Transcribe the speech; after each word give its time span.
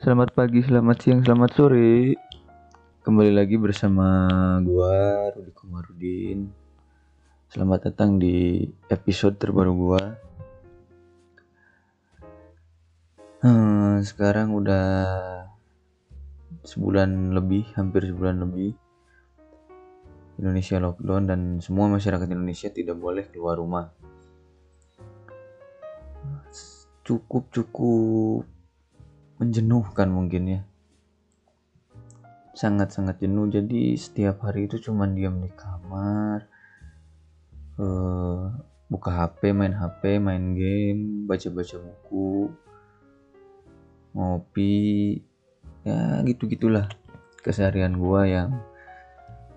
Selamat 0.00 0.32
pagi, 0.32 0.64
selamat 0.64 0.96
siang, 0.96 1.20
selamat 1.20 1.50
sore. 1.52 2.16
Kembali 3.04 3.36
lagi 3.36 3.60
bersama 3.60 4.16
gua 4.64 5.28
Rudi 5.28 5.52
Komarudin. 5.52 6.48
Selamat 7.52 7.84
datang 7.84 8.16
di 8.16 8.64
episode 8.88 9.36
terbaru 9.36 9.72
gua. 9.76 10.00
Hmm, 13.44 14.00
sekarang 14.00 14.56
udah 14.56 14.88
sebulan 16.64 17.36
lebih, 17.36 17.68
hampir 17.76 18.08
sebulan 18.08 18.40
lebih. 18.40 18.72
Indonesia 20.40 20.80
lockdown 20.80 21.28
dan 21.28 21.40
semua 21.60 21.92
masyarakat 21.92 22.24
Indonesia 22.24 22.72
tidak 22.72 22.96
boleh 22.96 23.28
keluar 23.28 23.60
rumah. 23.60 23.92
Cukup 27.04 27.52
cukup 27.52 28.48
menjenuhkan 29.40 30.12
mungkin 30.12 30.42
ya. 30.46 30.60
Sangat-sangat 32.52 33.24
jenuh. 33.24 33.48
Jadi 33.48 33.96
setiap 33.96 34.44
hari 34.44 34.68
itu 34.68 34.76
cuma 34.76 35.08
diam 35.08 35.40
di 35.40 35.48
kamar 35.56 36.44
uh, 37.80 38.52
buka 38.92 39.10
HP 39.10 39.56
main 39.56 39.72
HP 39.72 40.20
main 40.20 40.52
game 40.52 41.24
baca-baca 41.24 41.80
buku 41.80 42.52
ngopi 44.10 44.74
ya 45.86 46.20
gitu 46.26 46.50
gitulah 46.50 46.90
keseharian 47.40 47.94
gua 47.96 48.26
yang 48.26 48.50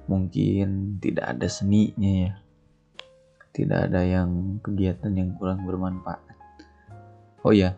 mungkin 0.08 1.02
tidak 1.04 1.36
ada 1.36 1.48
seninya 1.52 2.32
ya. 2.32 2.34
Tidak 3.54 3.80
ada 3.92 4.02
yang 4.02 4.58
kegiatan 4.66 5.14
yang 5.14 5.38
kurang 5.38 5.62
bermanfaat. 5.68 6.24
Oh 7.44 7.52
ya 7.52 7.76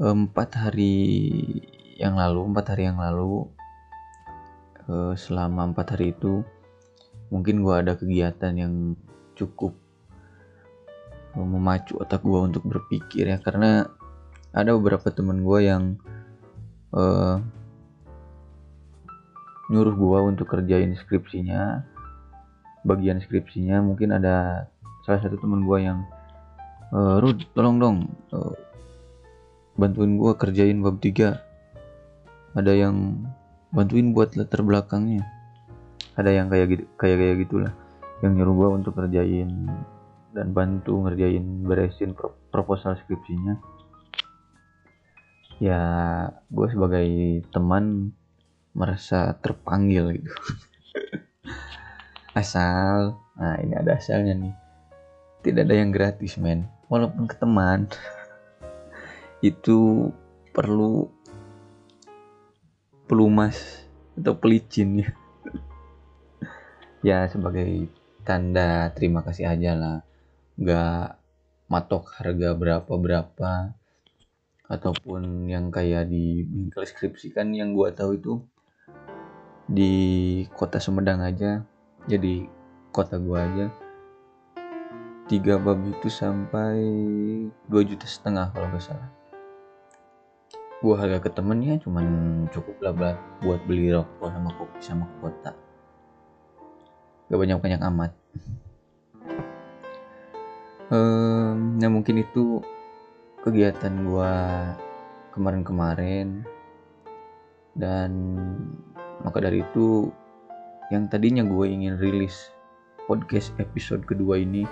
empat 0.00 0.56
hari 0.56 0.96
yang 2.00 2.16
lalu 2.16 2.48
empat 2.48 2.72
hari 2.72 2.88
yang 2.88 2.96
lalu 2.96 3.44
eh, 4.88 5.12
selama 5.12 5.76
empat 5.76 5.92
hari 5.92 6.16
itu 6.16 6.40
mungkin 7.28 7.60
gue 7.60 7.74
ada 7.76 7.92
kegiatan 7.94 8.56
yang 8.56 8.96
cukup 9.36 9.76
memacu 11.38 11.94
otak 12.00 12.24
gue 12.26 12.40
untuk 12.40 12.66
berpikir 12.66 13.30
ya. 13.30 13.38
Karena 13.38 13.86
ada 14.50 14.74
beberapa 14.74 15.14
temen 15.14 15.46
gue 15.46 15.58
yang 15.62 15.94
uh, 16.90 17.38
nyuruh 19.70 19.94
gue 19.94 20.18
untuk 20.26 20.50
kerjain 20.50 20.90
skripsinya 20.98 21.86
bagian 22.82 23.22
skripsinya. 23.22 23.78
Mungkin 23.78 24.10
ada 24.10 24.66
salah 25.06 25.22
satu 25.22 25.38
temen 25.38 25.62
gue 25.62 25.78
yang 25.86 26.02
uh, 26.90 27.22
Rud 27.22 27.46
tolong 27.54 27.78
dong 27.78 27.96
uh, 28.34 28.54
bantuin 29.80 30.20
gue 30.20 30.32
kerjain 30.36 30.76
bab 30.84 31.00
3 31.00 31.40
ada 32.50 32.72
yang 32.74 33.24
bantuin 33.70 34.10
buat 34.10 34.34
latar 34.34 34.66
belakangnya. 34.66 35.22
Ada 36.18 36.30
yang 36.34 36.50
kayak 36.50 36.66
gitu 36.74 36.84
kayak 36.98 37.16
kayak 37.16 37.36
gitulah. 37.46 37.72
Yang 38.20 38.32
nyuruh 38.42 38.54
gue 38.58 38.68
untuk 38.82 38.92
kerjain 38.98 39.48
dan 40.30 40.46
bantu 40.54 41.00
ngerjain 41.06 41.64
beresin 41.64 42.12
pro 42.12 42.34
proposal 42.50 42.98
skripsinya. 42.98 43.56
Ya 45.62 45.80
gue 46.50 46.66
sebagai 46.68 47.06
teman 47.54 48.12
merasa 48.74 49.38
terpanggil 49.38 50.20
gitu. 50.20 50.30
Asal 52.40 53.14
nah 53.38 53.56
ini 53.62 53.78
ada 53.78 53.96
asalnya 53.96 54.34
nih. 54.36 54.54
Tidak 55.40 55.64
ada 55.64 55.74
yang 55.78 55.94
gratis 55.94 56.36
men. 56.36 56.68
Walaupun 56.90 57.30
ke 57.30 57.38
teman 57.38 57.86
itu 59.40 60.12
perlu 60.52 61.08
pelumas 63.08 63.88
atau 64.16 64.36
pelicin 64.36 65.04
ya. 65.04 65.10
Ya 67.00 67.24
sebagai 67.32 67.88
tanda 68.28 68.92
terima 68.92 69.24
kasih 69.24 69.48
aja 69.48 69.72
lah. 69.72 69.98
Nggak 70.60 71.16
matok 71.72 72.12
harga 72.20 72.52
berapa 72.52 72.92
berapa 72.92 73.72
ataupun 74.68 75.48
yang 75.48 75.72
kayak 75.72 76.12
di 76.12 76.44
bengkel 76.44 76.84
skripsi 76.84 77.32
kan 77.32 77.56
yang 77.56 77.72
gua 77.72 77.96
tahu 77.96 78.20
itu 78.20 78.34
di 79.64 79.92
kota 80.52 80.76
Sumedang 80.76 81.24
aja. 81.24 81.64
Jadi 82.04 82.44
kota 82.92 83.16
gua 83.16 83.48
aja. 83.48 83.72
Tiga 85.24 85.56
bab 85.56 85.80
itu 85.88 86.12
sampai 86.12 86.84
dua 87.64 87.80
juta 87.80 88.04
setengah 88.04 88.52
kalau 88.52 88.68
nggak 88.68 88.84
salah 88.84 89.19
gua 90.80 90.94
harga 90.96 91.20
ke 91.20 91.30
temennya 91.32 91.76
cuman 91.84 92.06
cukup 92.48 92.76
lah 92.80 93.16
buat 93.44 93.60
beli 93.68 93.92
rokok 93.92 94.32
sama 94.32 94.50
kopi 94.56 94.78
sama 94.80 95.06
kota. 95.20 95.52
Gak 97.28 97.38
banyak 97.38 97.60
banyak 97.60 97.80
amat. 97.84 98.12
Um, 100.90 101.78
ya 101.78 101.86
mungkin 101.86 102.24
itu 102.24 102.64
kegiatan 103.44 103.92
gua 104.08 104.32
kemarin-kemarin. 105.36 106.42
Dan 107.76 108.10
maka 109.22 109.38
dari 109.38 109.62
itu 109.62 110.10
yang 110.90 111.06
tadinya 111.06 111.46
gue 111.46 111.70
ingin 111.70 112.02
rilis 112.02 112.50
podcast 113.06 113.54
episode 113.62 114.02
kedua 114.02 114.42
ini 114.42 114.66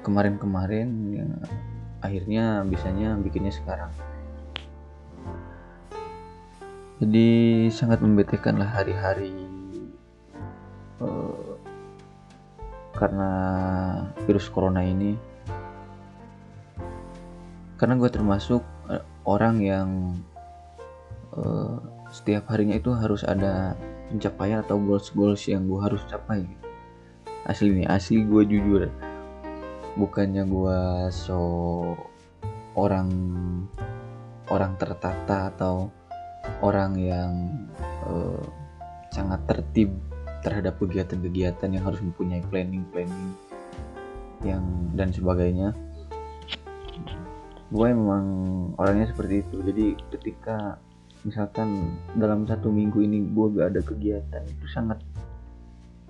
kemarin-kemarin 0.00 0.88
ya, 1.12 1.26
akhirnya 2.00 2.64
bisanya 2.64 3.12
bikinnya 3.20 3.52
sekarang 3.52 3.92
jadi 6.98 7.26
sangat 7.70 8.02
membetekan 8.02 8.58
lah 8.58 8.66
hari-hari 8.66 9.30
uh, 10.98 11.54
karena 12.98 13.30
virus 14.26 14.50
corona 14.50 14.82
ini. 14.82 15.14
Karena 17.78 17.94
gue 17.94 18.10
termasuk 18.10 18.66
uh, 18.90 19.06
orang 19.22 19.62
yang 19.62 19.88
uh, 21.38 21.78
setiap 22.10 22.50
harinya 22.50 22.74
itu 22.74 22.90
harus 22.90 23.22
ada 23.22 23.78
pencapaian 24.10 24.66
atau 24.66 24.82
goals 24.82 25.14
goals 25.14 25.46
yang 25.46 25.70
gue 25.70 25.78
harus 25.78 26.02
capai. 26.10 26.42
Asli 27.46 27.70
nih 27.70 27.86
asli 27.86 28.26
gue 28.26 28.42
jujur 28.42 28.90
bukannya 29.94 30.46
gue 30.46 30.78
so 31.10 31.40
orang 32.78 33.10
orang 34.50 34.78
tertata 34.78 35.50
atau 35.50 35.90
orang 36.62 36.98
yang 36.98 37.30
uh, 38.06 38.42
sangat 39.14 39.40
tertib 39.46 39.94
terhadap 40.42 40.78
kegiatan-kegiatan 40.78 41.70
yang 41.74 41.84
harus 41.84 41.98
mempunyai 42.02 42.42
planning-planning 42.46 43.34
yang 44.46 44.62
dan 44.94 45.10
sebagainya. 45.10 45.74
Gue 47.68 47.92
memang 47.92 48.24
orangnya 48.78 49.10
seperti 49.10 49.44
itu. 49.44 49.56
Jadi 49.60 49.86
ketika 50.14 50.78
misalkan 51.26 51.98
dalam 52.14 52.46
satu 52.46 52.70
minggu 52.70 53.02
ini 53.02 53.28
gue 53.34 53.46
gak 53.58 53.74
ada 53.74 53.82
kegiatan 53.82 54.42
itu 54.46 54.66
sangat 54.70 55.02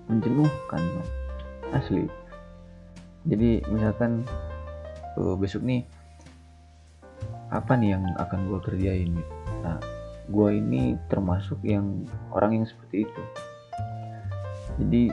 menjenuhkan 0.05 0.81
asli. 1.73 2.05
Jadi 3.27 3.65
misalkan 3.67 4.23
uh, 5.19 5.35
besok 5.35 5.65
nih 5.65 5.83
apa 7.49 7.73
nih 7.75 7.97
yang 7.97 8.05
akan 8.21 8.39
gue 8.47 8.59
kerjain? 8.61 9.11
Nah 9.65 9.98
gue 10.29 10.49
ini 10.53 10.93
termasuk 11.09 11.57
yang 11.65 12.05
orang 12.29 12.61
yang 12.61 12.65
seperti 12.69 13.09
itu. 13.09 13.21
Jadi 14.79 15.03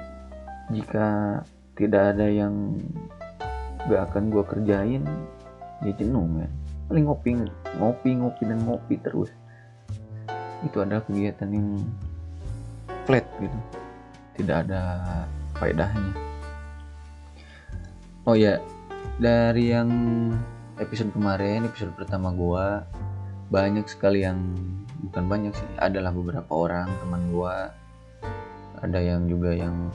jika 0.77 1.41
tidak 1.77 2.16
ada 2.16 2.27
yang 2.28 2.77
gak 3.87 4.12
akan 4.12 4.28
gue 4.34 4.44
kerjain 4.44 5.03
ya 5.84 5.93
jenuh 5.94 6.25
ya 6.41 6.49
paling 6.87 7.05
ngopi 7.06 7.31
ngopi 7.78 8.10
ngopi 8.16 8.43
dan 8.46 8.58
ngopi 8.62 8.94
terus. 9.02 9.31
Itu 10.64 10.82
adalah 10.82 11.02
kegiatan 11.05 11.50
yang 11.50 11.69
flat 13.05 13.26
gitu. 13.38 13.58
Tidak 14.40 14.56
ada 14.67 14.82
faedahnya. 15.58 16.12
Oh 18.26 18.35
ya. 18.35 18.58
Dari 19.17 19.73
yang 19.73 19.88
episode 20.76 21.08
kemarin 21.17 21.64
episode 21.64 21.96
pertama 21.96 22.35
gue 22.37 22.67
banyak 23.46 23.87
sekali 23.87 24.26
yang 24.26 24.38
bukan 25.10 25.25
banyak 25.31 25.52
sih 25.54 25.69
adalah 25.78 26.10
beberapa 26.10 26.50
orang 26.50 26.90
teman 27.02 27.22
gua. 27.31 27.70
Ada 28.82 29.00
yang 29.00 29.31
juga 29.31 29.54
yang 29.54 29.88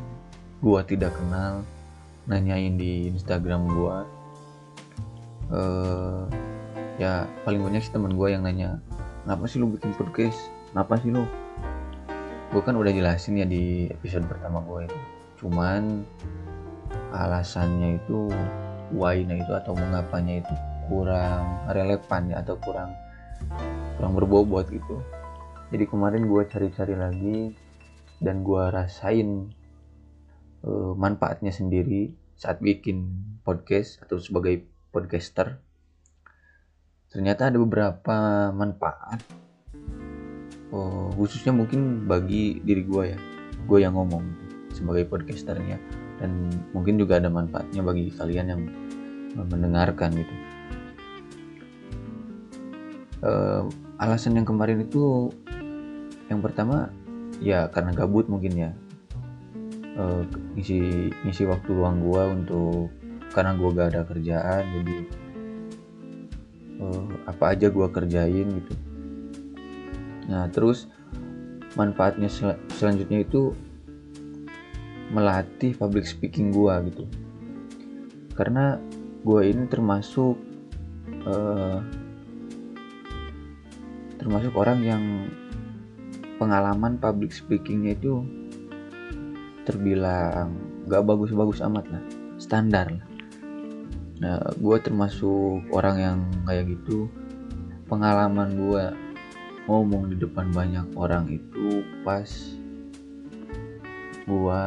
gua 0.63 0.81
tidak 0.87 1.13
kenal 1.15 1.61
nanyain 2.25 2.79
di 2.79 3.11
Instagram 3.11 3.67
gua. 3.71 4.07
Uh, 5.51 6.23
ya 6.95 7.27
paling 7.43 7.59
banyak 7.59 7.83
sih 7.83 7.91
teman 7.91 8.15
gua 8.15 8.31
yang 8.31 8.47
nanya 8.47 8.79
kenapa 9.23 9.43
sih 9.47 9.61
lu 9.61 9.69
bikin 9.73 9.93
podcast? 9.95 10.49
Kenapa 10.73 10.97
sih 10.99 11.13
lu? 11.13 11.23
Gue 12.51 12.61
kan 12.63 12.75
udah 12.75 12.91
jelasin 12.91 13.39
ya 13.39 13.47
di 13.47 13.87
episode 13.87 14.27
pertama 14.27 14.59
gue 14.65 14.89
itu. 14.89 14.99
Cuman 15.39 16.03
alasannya 17.15 18.01
itu 18.01 18.27
why-nya 18.91 19.39
itu 19.39 19.51
atau 19.55 19.71
mengapanya 19.71 20.43
itu 20.43 20.53
kurang 20.91 21.63
relevan 21.71 22.21
ya 22.27 22.43
atau 22.43 22.59
kurang 22.59 22.91
kurang 23.97 24.17
berbobot 24.17 24.65
gitu. 24.73 24.97
Jadi 25.71 25.87
kemarin 25.87 26.27
gue 26.27 26.43
cari-cari 26.49 26.95
lagi 26.97 27.39
dan 28.19 28.43
gue 28.43 28.63
rasain 28.69 29.49
uh, 30.67 30.93
manfaatnya 30.97 31.53
sendiri 31.53 32.11
saat 32.35 32.59
bikin 32.59 33.07
podcast 33.45 34.01
atau 34.03 34.19
sebagai 34.19 34.67
podcaster. 34.91 35.61
Ternyata 37.11 37.51
ada 37.51 37.57
beberapa 37.59 38.49
manfaat 38.51 39.21
uh, 40.75 41.09
khususnya 41.15 41.55
mungkin 41.55 42.09
bagi 42.09 42.59
diri 42.63 42.83
gue 42.83 43.03
ya 43.15 43.19
gue 43.69 43.79
yang 43.79 43.95
ngomong 43.95 44.25
sebagai 44.75 45.07
podcasternya. 45.07 45.79
Dan 46.21 46.53
mungkin 46.75 47.01
juga 47.01 47.17
ada 47.17 47.33
manfaatnya 47.33 47.81
bagi 47.81 48.13
kalian 48.13 48.47
yang 48.49 48.61
mendengarkan 49.33 50.13
gitu 50.13 50.50
uh, 53.25 53.65
alasan 54.01 54.37
yang 54.37 54.45
kemarin 54.45 54.81
itu 54.85 55.29
yang 56.29 56.39
pertama 56.39 56.89
ya 57.41 57.69
karena 57.69 57.93
gabut 57.93 58.29
mungkin 58.29 58.53
ya. 58.53 58.71
Uh, 59.91 60.23
ngisi 60.55 61.11
ngisi 61.27 61.43
waktu 61.43 61.75
luang 61.75 61.99
gue 61.99 62.23
untuk 62.31 62.87
karena 63.35 63.55
gue 63.59 63.69
gak 63.75 63.89
ada 63.91 64.01
kerjaan 64.07 64.63
jadi 64.79 64.97
uh, 66.79 67.07
apa 67.27 67.55
aja 67.55 67.67
gue 67.67 67.87
kerjain 67.91 68.47
gitu. 68.47 68.73
Nah 70.31 70.47
terus 70.47 70.87
manfaatnya 71.75 72.31
sel 72.31 72.55
selanjutnya 72.79 73.23
itu 73.27 73.51
melatih 75.11 75.75
public 75.75 76.07
speaking 76.07 76.55
gue 76.55 76.71
gitu. 76.87 77.03
Karena 78.31 78.79
gue 79.27 79.41
ini 79.43 79.67
termasuk 79.67 80.39
uh, 81.27 81.83
termasuk 84.21 84.53
orang 84.53 84.85
yang 84.85 85.03
pengalaman 86.37 87.01
public 87.01 87.33
speakingnya 87.33 87.97
itu 87.97 88.21
terbilang 89.65 90.53
gak 90.85 91.01
bagus-bagus 91.09 91.65
amat 91.65 91.89
lah 91.89 92.03
standar 92.37 92.85
lah. 92.93 93.05
Nah 94.21 94.37
gue 94.53 94.77
termasuk 94.77 95.65
orang 95.73 95.97
yang 95.97 96.19
kayak 96.45 96.69
gitu 96.69 97.09
pengalaman 97.89 98.53
gue 98.53 98.83
ngomong 99.65 100.13
di 100.13 100.21
depan 100.21 100.53
banyak 100.53 100.85
orang 100.93 101.25
itu 101.29 101.81
pas 102.05 102.29
gue 104.29 104.63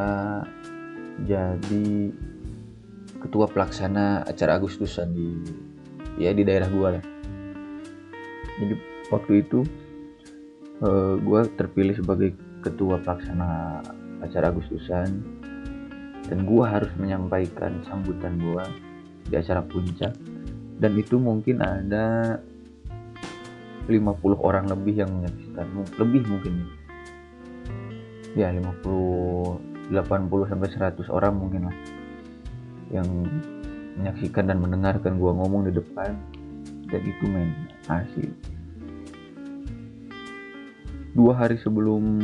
jadi 1.30 2.10
ketua 3.22 3.46
pelaksana 3.46 4.26
acara 4.26 4.58
Agustusan 4.58 5.14
di 5.14 5.30
ya 6.18 6.34
di 6.34 6.42
daerah 6.42 6.66
gue 6.66 6.88
lah. 6.98 7.04
Jadi 8.54 8.93
waktu 9.14 9.46
itu 9.46 9.62
uh, 10.82 10.88
eh, 10.88 11.14
gue 11.22 11.40
terpilih 11.54 11.94
sebagai 11.94 12.34
ketua 12.64 12.98
pelaksana 13.04 13.80
acara 14.24 14.50
Agustusan. 14.50 15.10
Dan 16.24 16.48
gue 16.48 16.64
harus 16.64 16.88
menyampaikan 16.96 17.84
sambutan 17.84 18.40
gue 18.40 18.64
di 19.28 19.34
acara 19.36 19.60
puncak. 19.60 20.16
Dan 20.80 20.96
itu 20.96 21.20
mungkin 21.20 21.60
ada 21.60 22.40
50 23.84 23.92
orang 24.40 24.64
lebih 24.64 25.04
yang 25.04 25.12
menyaksikan. 25.12 25.66
Lebih 26.00 26.22
mungkin. 26.24 26.54
Ya 28.32 28.48
50 28.50 29.92
80 29.92 30.48
sampai 30.48 30.68
100 30.72 31.12
orang 31.12 31.36
mungkin 31.36 31.68
lah 31.68 31.76
yang 32.88 33.04
menyaksikan 34.00 34.48
dan 34.48 34.64
mendengarkan 34.64 35.20
gue 35.20 35.32
ngomong 35.36 35.68
di 35.68 35.76
depan. 35.76 36.16
Dan 36.88 37.00
itu 37.04 37.24
men 37.28 37.52
asli 37.84 38.32
dua 41.14 41.32
hari 41.38 41.56
sebelum 41.62 42.18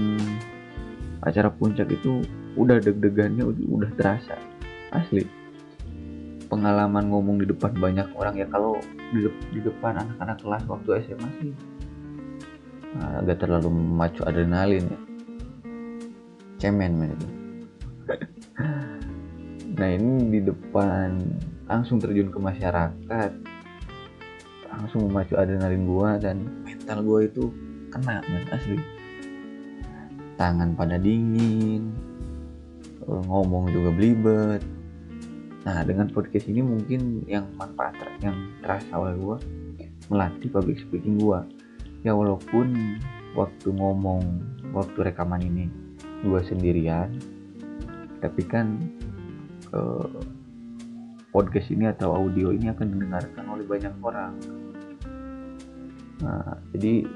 acara 1.23 1.49
puncak 1.49 1.87
itu 1.95 2.27
udah 2.59 2.83
deg-degannya 2.83 3.47
udah 3.47 3.91
terasa. 3.95 4.35
Asli. 4.91 5.23
Pengalaman 6.51 7.15
ngomong 7.15 7.39
di 7.39 7.47
depan 7.47 7.71
banyak 7.79 8.11
orang 8.19 8.35
ya 8.35 8.47
kalau 8.51 8.75
di, 9.15 9.31
di 9.55 9.61
depan 9.63 10.03
anak-anak 10.03 10.43
kelas 10.43 10.63
waktu 10.67 11.07
SMA 11.07 11.31
sih 11.39 11.55
nah, 12.99 13.23
agak 13.23 13.47
terlalu 13.47 13.71
memacu 13.71 14.27
adrenalin 14.27 14.83
ya. 14.91 15.01
Cemen 16.59 16.93
men 16.99 17.15
itu. 17.15 17.29
Nah 19.71 19.97
ini 19.97 20.29
di 20.29 20.41
depan 20.45 21.17
langsung 21.65 21.97
terjun 22.03 22.29
ke 22.29 22.37
masyarakat 22.37 23.31
langsung 24.69 25.09
memacu 25.09 25.41
adrenalin 25.41 25.89
gua 25.89 26.21
dan 26.21 26.45
mental 26.67 27.01
gua 27.01 27.25
itu 27.25 27.49
kena 27.91 28.23
men 28.31 28.47
asli. 28.55 28.79
Tangan 30.39 30.73
pada 30.79 30.97
dingin 30.97 31.93
ngomong 33.05 33.69
juga 33.75 33.91
belibet. 33.93 34.63
Nah 35.67 35.85
dengan 35.85 36.09
podcast 36.09 36.49
ini 36.49 36.65
mungkin 36.65 37.27
yang 37.29 37.45
manfaat 37.59 37.93
yang 38.25 38.37
terasa 38.65 38.97
oleh 38.97 39.15
gue 39.19 39.37
melatih 40.09 40.49
public 40.51 40.81
speaking 40.83 41.21
gue 41.21 41.39
ya 42.03 42.17
walaupun 42.17 42.97
waktu 43.39 43.69
ngomong 43.71 44.25
waktu 44.75 44.99
rekaman 45.07 45.45
ini 45.45 45.65
gue 46.25 46.41
sendirian 46.49 47.13
tapi 48.19 48.43
kan 48.45 48.81
eh, 49.71 50.21
podcast 51.31 51.71
ini 51.71 51.89
atau 51.89 52.13
audio 52.17 52.51
ini 52.51 52.69
akan 52.69 52.87
didengarkan 52.91 53.45
oleh 53.47 53.65
banyak 53.65 53.95
orang. 54.03 54.35
Nah 56.21 56.59
jadi 56.75 57.07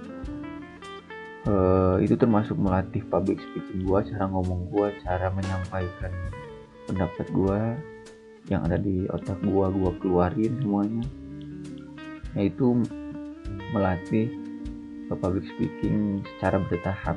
uh, 1.48 1.96
itu 2.00 2.16
termasuk 2.16 2.56
melatih 2.56 3.04
public 3.08 3.40
speaking 3.40 3.84
gue 3.84 4.00
cara 4.12 4.24
ngomong 4.28 4.68
gue 4.72 4.88
cara 5.04 5.28
menyampaikan 5.32 6.12
pendapat 6.88 7.26
gue 7.32 7.60
yang 8.52 8.60
ada 8.68 8.76
di 8.76 9.08
otak 9.08 9.40
gue 9.40 9.66
gue 9.72 9.92
keluarin 10.04 10.52
semuanya. 10.60 11.04
Yaitu 12.36 12.84
melatih 13.72 14.28
public 15.08 15.46
speaking 15.56 16.20
secara 16.36 16.60
bertahap. 16.68 17.16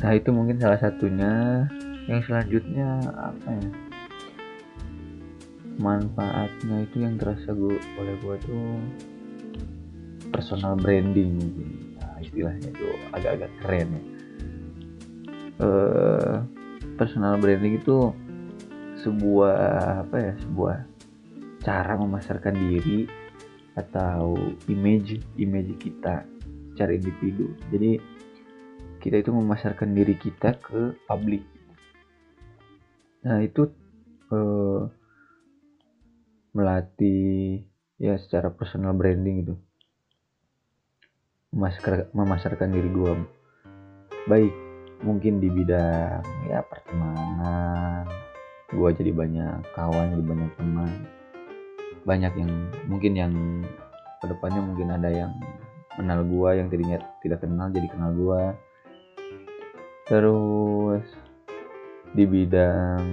Nah 0.00 0.12
itu 0.16 0.28
mungkin 0.32 0.60
salah 0.60 0.80
satunya. 0.80 1.64
Yang 2.08 2.26
selanjutnya 2.26 2.88
apa 3.16 3.48
ya? 3.54 3.70
Manfaatnya 5.80 6.76
itu 6.84 6.96
yang 7.00 7.16
terasa 7.16 7.54
gue 7.54 7.80
oleh 7.96 8.14
gue 8.20 8.36
tuh 8.44 8.76
personal 10.30 10.78
branding 10.78 11.36
nah, 11.98 12.16
istilahnya 12.22 12.70
itu 12.70 12.86
agak-agak 13.12 13.50
keren 13.62 13.88
ya. 13.90 14.02
Uh, 15.60 16.34
personal 16.96 17.36
branding 17.36 17.76
itu 17.76 18.14
sebuah 19.04 20.08
apa 20.08 20.16
ya 20.16 20.32
sebuah 20.40 20.76
cara 21.60 21.92
memasarkan 22.00 22.56
diri 22.56 23.04
atau 23.76 24.36
image 24.68 25.20
image 25.36 25.76
kita 25.76 26.24
secara 26.72 26.96
individu. 26.96 27.52
Jadi 27.68 28.00
kita 29.00 29.20
itu 29.20 29.30
memasarkan 29.32 29.92
diri 29.92 30.16
kita 30.16 30.56
ke 30.60 30.96
publik. 31.04 31.44
Nah 33.24 33.40
itu 33.44 33.68
uh, 34.32 34.88
melatih 36.56 37.64
ya 38.00 38.16
secara 38.16 38.48
personal 38.48 38.96
branding 38.96 39.44
itu 39.44 39.54
memasarkan 41.50 42.68
diri 42.70 42.90
gue 42.94 43.12
baik 44.30 44.54
mungkin 45.00 45.40
di 45.40 45.48
bidang 45.48 46.22
ya 46.46 46.60
pertemanan 46.62 48.06
gue 48.70 48.88
jadi 48.94 49.10
banyak 49.10 49.66
kawan 49.74 50.14
jadi 50.14 50.24
banyak 50.24 50.50
teman. 50.54 50.92
Banyak 52.06 52.32
yang 52.38 52.52
mungkin 52.86 53.12
yang 53.18 53.32
ke 54.22 54.26
depannya 54.30 54.62
mungkin 54.62 54.88
ada 54.94 55.10
yang 55.10 55.32
kenal 55.98 56.22
gue 56.22 56.50
yang 56.54 56.70
tadinya 56.70 56.98
tidak 57.20 57.42
kenal 57.42 57.66
jadi 57.68 57.88
kenal 57.90 58.10
gue 58.14 58.42
terus 60.06 61.04
di 62.14 62.24
bidang 62.26 63.04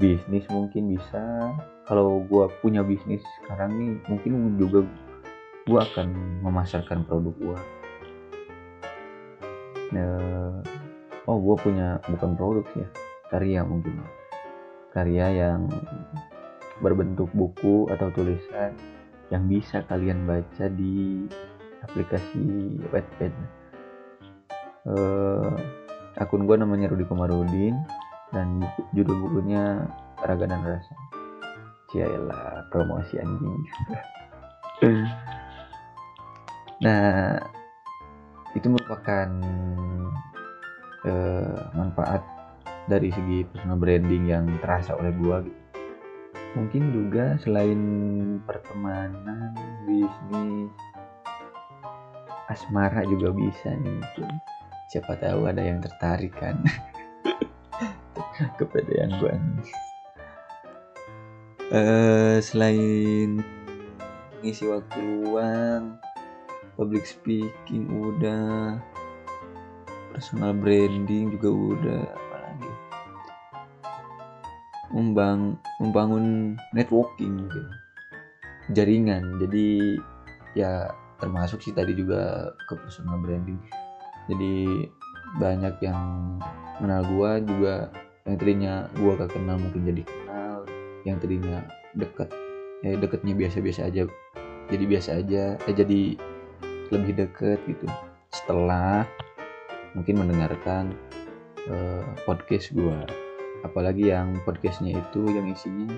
bisnis 0.00 0.44
mungkin 0.48 0.96
bisa. 0.96 1.52
Kalau 1.86 2.24
gue 2.26 2.44
punya 2.64 2.82
bisnis 2.82 3.22
sekarang 3.44 3.78
nih 3.78 3.90
mungkin 4.10 4.58
juga 4.58 4.82
gue 5.66 5.80
akan 5.82 6.40
memasarkan 6.46 7.02
produk 7.04 7.34
gue 7.34 7.60
nah, 9.92 10.62
oh 11.26 11.38
gue 11.42 11.56
punya 11.58 11.98
bukan 12.06 12.38
produk 12.38 12.66
ya 12.78 12.88
karya 13.30 13.60
mungkin. 13.66 14.02
Karya 14.94 15.26
yang 15.46 15.68
berbentuk 16.80 17.28
buku 17.36 17.88
atau 17.92 18.08
tulisan 18.12 18.72
yang 19.28 19.44
bisa 19.50 19.82
kalian 19.90 20.24
baca 20.24 20.70
di 20.70 21.26
aplikasi 21.84 22.78
Wattpad. 22.94 23.34
Uh, 24.86 25.50
akun 26.22 26.46
gue 26.46 26.56
namanya 26.56 26.88
Rudi 26.94 27.04
Komarudin 27.10 27.74
dan 28.30 28.62
buku, 28.62 28.80
judul 28.94 29.16
bukunya 29.28 29.82
Raga 30.22 30.46
dan 30.46 30.62
Rasa. 30.62 30.94
Cialah 31.90 32.66
promosi 32.70 33.14
anjing 33.18 33.62
nah 36.80 37.40
itu 38.56 38.72
merupakan 38.72 39.28
uh, 41.04 41.60
manfaat 41.76 42.24
dari 42.86 43.10
segi 43.10 43.44
personal 43.50 43.76
branding 43.76 44.24
yang 44.30 44.46
terasa 44.62 44.96
oleh 44.96 45.12
gua 45.20 45.42
gitu. 45.44 45.60
Mungkin 46.56 46.82
juga 46.88 47.36
selain 47.44 47.80
pertemanan, 48.48 49.52
bisnis, 49.84 50.72
asmara 52.48 53.04
juga 53.04 53.34
bisa 53.36 53.76
nih 53.76 53.92
mungkin. 54.00 54.30
Siapa 54.88 55.20
tahu 55.20 55.50
ada 55.50 55.60
yang 55.60 55.84
tertarik 55.84 56.32
kan. 56.32 56.56
Kepedean 58.58 59.20
gua 59.20 59.36
nih. 59.36 59.68
Uh, 61.66 62.38
selain 62.38 63.42
ngisi 64.40 64.70
waktu 64.70 64.96
luang, 65.02 65.98
public 66.76 67.08
speaking 67.08 67.88
udah, 67.88 68.78
personal 70.12 70.52
branding 70.56 71.32
juga 71.36 71.48
udah. 71.50 72.04
Membang 74.94 75.58
membangun 75.82 76.54
networking 76.72 77.48
gitu. 77.50 77.60
Jaringan. 78.72 79.42
Jadi 79.42 79.98
ya 80.54 80.88
termasuk 81.20 81.60
sih 81.60 81.74
tadi 81.74 81.92
juga 81.92 82.54
ke 82.70 82.78
personal 82.80 83.18
branding. 83.20 83.58
Jadi 84.30 84.86
banyak 85.36 85.74
yang 85.82 86.00
kenal 86.78 87.02
gua 87.12 87.42
juga. 87.42 87.90
Yang 88.24 88.36
tadinya 88.40 88.74
gua 88.96 89.12
gak 89.20 89.34
kenal 89.34 89.56
mungkin 89.58 89.82
jadi 89.84 90.02
kenal. 90.06 90.58
Yang 91.02 91.16
tadinya 91.26 91.58
deket 91.92 92.28
ya 92.80 92.92
deketnya 92.96 93.34
biasa-biasa 93.36 93.80
aja. 93.90 94.02
Jadi 94.70 94.84
biasa 94.86 95.10
aja 95.18 95.44
eh 95.60 95.74
jadi 95.76 96.16
lebih 96.90 97.26
deket 97.26 97.58
gitu. 97.66 97.86
Setelah 98.30 99.06
mungkin 99.96 100.20
mendengarkan 100.20 100.92
uh, 101.70 102.04
podcast 102.28 102.70
gua. 102.76 103.06
Apalagi 103.64 104.12
yang 104.12 104.38
podcastnya 104.44 105.00
itu 105.00 105.26
yang 105.32 105.48
isinya 105.50 105.90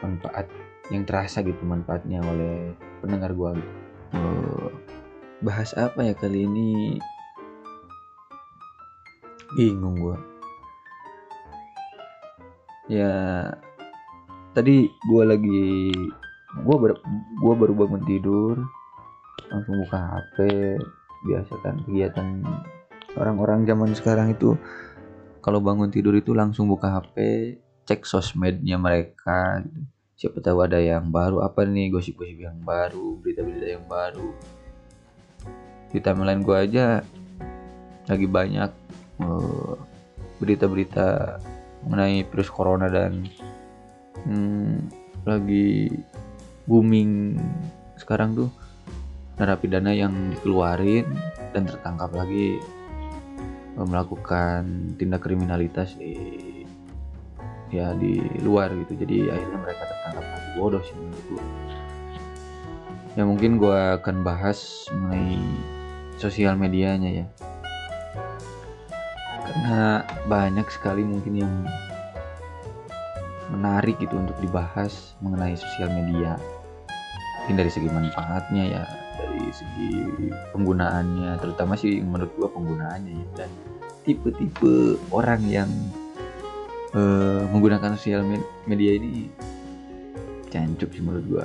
manfaat 0.00 0.46
yang 0.88 1.04
terasa 1.04 1.44
gitu 1.44 1.60
manfaatnya 1.66 2.22
oleh 2.22 2.72
pendengar 3.02 3.34
gua. 3.34 3.52
Gitu. 3.58 3.72
Oh, 4.16 4.72
bahas 5.44 5.74
apa 5.76 6.00
ya 6.00 6.14
kali 6.16 6.46
ini? 6.48 6.96
Bingung 9.58 9.98
gua. 10.00 10.16
Ya 12.88 13.12
tadi 14.56 14.88
gua 15.10 15.28
lagi 15.28 15.92
gua 16.64 16.76
ber, 16.80 16.92
gua 17.44 17.54
baru 17.54 17.76
bangun 17.76 18.02
tidur 18.08 18.56
langsung 19.48 19.80
buka 19.80 19.98
HP 19.98 20.36
biasa 21.26 21.52
kan 21.64 21.74
kegiatan 21.82 22.26
orang-orang 23.18 23.66
zaman 23.66 23.90
sekarang 23.96 24.32
itu. 24.32 24.54
Kalau 25.42 25.64
bangun 25.64 25.88
tidur 25.88 26.12
itu 26.12 26.36
langsung 26.36 26.68
buka 26.68 27.00
HP 27.00 27.16
cek 27.88 28.04
sosmednya 28.04 28.76
mereka 28.76 29.64
gitu. 29.64 29.80
siapa 30.18 30.42
tahu 30.42 30.66
ada 30.66 30.82
yang 30.82 31.14
baru 31.14 31.46
apa 31.46 31.62
nih 31.62 31.94
gosip-gosip 31.94 32.42
yang 32.42 32.58
baru 32.66 33.16
berita-berita 33.22 33.66
yang 33.78 33.86
baru. 33.86 34.34
Di 35.94 36.02
timeline 36.02 36.42
gue 36.42 36.56
aja 36.58 37.00
lagi 38.10 38.26
banyak 38.26 38.70
eh, 39.22 39.74
berita-berita 40.42 41.38
mengenai 41.86 42.26
virus 42.26 42.50
corona 42.50 42.90
dan 42.90 43.30
hmm, 44.26 44.90
lagi 45.22 45.86
booming 46.66 47.38
sekarang 47.94 48.34
tuh 48.34 48.50
narapidana 49.38 49.94
yang 49.94 50.34
dikeluarin 50.34 51.06
dan 51.54 51.62
tertangkap 51.64 52.10
lagi 52.12 52.58
melakukan 53.78 54.94
tindak 54.98 55.22
kriminalitas 55.22 55.94
di 55.94 56.18
ya 57.70 57.94
di 57.94 58.18
luar 58.42 58.74
gitu. 58.74 58.98
Jadi 58.98 59.30
akhirnya 59.30 59.58
mereka 59.62 59.82
tertangkap 59.86 60.24
lagi. 60.26 60.48
Bodoh 60.58 60.82
sih 60.82 60.94
menurut 60.98 61.24
gue 61.30 61.44
ya 63.18 63.26
mungkin 63.26 63.58
gue 63.58 63.78
akan 63.98 64.22
bahas 64.22 64.86
mengenai 64.94 65.38
sosial 66.18 66.54
medianya 66.54 67.22
ya. 67.22 67.26
Karena 69.42 70.06
banyak 70.30 70.66
sekali 70.70 71.02
mungkin 71.02 71.34
yang 71.34 71.54
menarik 73.50 73.98
gitu 73.98 74.14
untuk 74.14 74.38
dibahas 74.38 75.18
mengenai 75.18 75.58
sosial 75.58 75.90
media. 75.90 76.38
Mungkin 77.42 77.54
dari 77.58 77.70
segi 77.72 77.90
manfaatnya 77.90 78.64
ya 78.70 79.07
dari 79.18 79.44
segi 79.50 79.90
penggunaannya 80.54 81.36
terutama 81.42 81.74
sih 81.74 81.98
menurut 81.98 82.30
gua 82.38 82.48
penggunaannya 82.54 83.12
ya 83.12 83.26
dan 83.44 83.50
tipe-tipe 84.06 84.96
orang 85.10 85.42
yang 85.50 85.70
uh, 86.94 87.44
menggunakan 87.50 87.98
sosial 87.98 88.22
media 88.64 88.96
ini 88.96 89.28
cancuk 90.48 90.88
sih 90.94 91.02
menurut 91.02 91.26
gua 91.26 91.44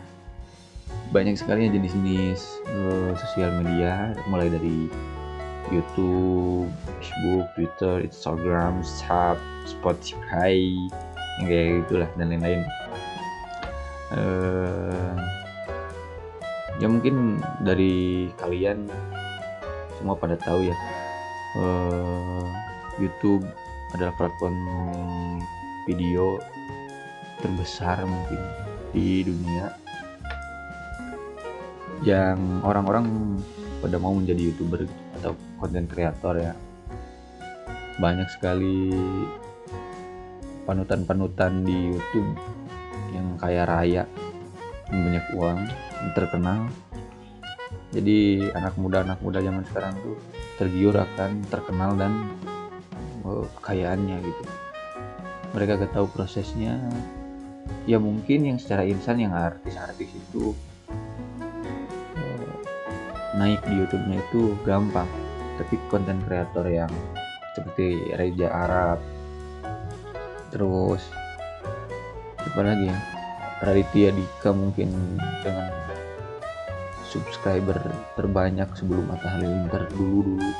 banyak 1.14 1.34
sekali 1.34 1.66
jenis-jenis 1.66 2.62
uh, 2.70 3.12
sosial 3.18 3.50
media 3.60 4.14
mulai 4.30 4.46
dari 4.46 4.86
YouTube, 5.70 6.66
Facebook, 6.98 7.46
Twitter, 7.54 8.02
Instagram, 8.02 8.82
Sub, 8.82 9.38
Spotify, 9.64 10.58
yang 11.38 11.46
kayak 11.46 11.66
gitulah 11.86 12.10
dan 12.18 12.26
lain-lain. 12.34 12.62
Uh, 14.10 15.14
ya 16.80 16.88
mungkin 16.88 17.44
dari 17.60 18.26
kalian 18.40 18.88
semua 20.00 20.16
pada 20.16 20.40
tahu 20.40 20.64
ya 20.64 20.76
uh, 21.60 22.44
YouTube 22.96 23.44
adalah 23.92 24.16
platform 24.16 24.56
video 25.84 26.40
terbesar 27.40 28.04
mungkin 28.08 28.40
di 28.96 29.22
dunia 29.24 29.76
yang 32.00 32.64
orang-orang 32.64 33.36
pada 33.84 33.96
mau 34.00 34.16
menjadi 34.16 34.52
youtuber 34.52 34.88
atau 35.20 35.36
konten 35.60 35.84
kreator 35.84 36.36
ya. 36.40 36.52
Banyak 38.00 38.28
sekali 38.32 38.88
panutan-panutan 40.64 41.60
di 41.64 41.92
YouTube 41.92 42.32
yang 43.12 43.36
kaya 43.36 43.68
raya 43.68 44.02
banyak 44.88 45.24
uang 45.36 45.60
terkenal. 46.16 46.68
Jadi 47.90 48.50
anak 48.54 48.78
muda 48.78 49.02
anak 49.02 49.18
muda 49.22 49.42
zaman 49.42 49.66
sekarang 49.66 49.94
tuh 50.02 50.16
tergiur 50.58 50.94
akan 50.94 51.42
terkenal 51.50 51.98
dan 51.98 52.12
uh, 53.26 53.46
kekayaannya 53.58 54.18
gitu. 54.22 54.42
Mereka 55.54 55.82
gak 55.82 55.94
tahu 55.94 56.06
prosesnya. 56.10 56.78
Ya 57.86 57.98
mungkin 57.98 58.46
yang 58.46 58.58
secara 58.58 58.86
insan 58.86 59.18
yang 59.18 59.34
artis-artis 59.34 60.10
itu 60.10 60.54
uh, 62.14 62.52
naik 63.38 63.58
di 63.66 63.74
YouTube-nya 63.82 64.22
itu 64.30 64.54
gampang. 64.62 65.08
Tapi 65.58 65.76
konten 65.90 66.22
kreator 66.24 66.66
yang 66.70 66.90
seperti 67.54 68.14
Reja 68.14 68.48
Arab 68.48 68.98
terus 70.50 71.02
apa 72.42 72.60
lagi 72.66 72.90
ya 72.90 72.98
Raditya 73.60 74.10
Dika 74.16 74.56
mungkin 74.56 75.20
dengan 75.44 75.68
subscriber 77.10 77.76
terbanyak 78.16 78.70
sebelum 78.72 79.10
Atta 79.12 79.36
Halilintar 79.36 79.90
dulu 79.92 80.38
dulu 80.38 80.52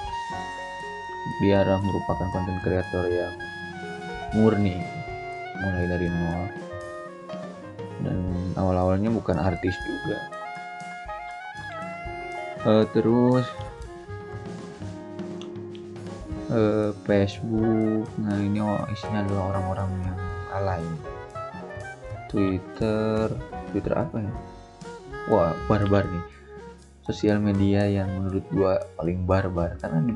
dia 1.41 1.65
merupakan 1.81 2.29
konten 2.35 2.57
kreator 2.61 3.05
yang 3.09 3.35
murni 4.37 4.77
mulai 5.61 5.85
dari 5.89 6.09
nol. 6.09 6.43
Dan 8.01 8.19
awal-awalnya 8.57 9.13
bukan 9.13 9.37
artis 9.37 9.77
juga. 9.85 10.19
Uh, 12.61 12.85
terus 12.93 13.47
uh, 16.53 16.93
Facebook. 17.09 18.09
Nah 18.21 18.37
ini 18.41 18.61
isinya 18.93 19.25
adalah 19.25 19.57
orang-orang 19.57 19.91
yang 20.05 20.19
alay 20.53 20.85
Twitter 22.31 23.27
Twitter 23.75 23.95
apa 23.99 24.23
ya? 24.23 24.33
Wah 25.27 25.53
barbar 25.67 26.07
nih. 26.07 26.27
Sosial 27.03 27.43
media 27.43 27.91
yang 27.91 28.07
menurut 28.23 28.47
gua 28.55 28.79
paling 28.95 29.27
barbar. 29.27 29.75
Karena 29.83 30.07
di, 30.07 30.15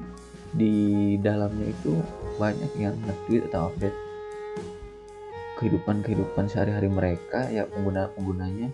di 0.54 0.74
dalamnya 1.18 1.74
itu 1.74 1.98
banyak 2.38 2.70
yang 2.78 2.94
nge-tweet 3.02 3.50
atau 3.50 3.74
update 3.74 3.98
kehidupan-kehidupan 5.58 6.46
sehari-hari 6.50 6.90
mereka 6.90 7.46
ya 7.50 7.66
pengguna-penggunanya 7.70 8.70